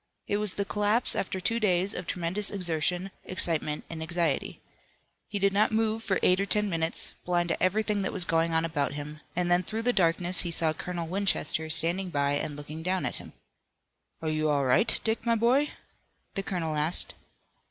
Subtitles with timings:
[0.25, 4.59] It was the collapse after two days of tremendous exertion, excitement and anxiety.
[5.27, 8.51] He did not move for eight or ten minutes, blind to everything that was going
[8.51, 12.55] on about him, and then through the darkness he saw Colonel Winchester standing by and
[12.55, 13.33] looking down at him.
[14.23, 15.69] "Are you all right, Dick, my boy?"
[16.33, 17.13] the colonel asked.